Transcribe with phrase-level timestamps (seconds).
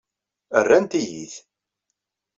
[0.63, 1.33] Rrant-iyi-t.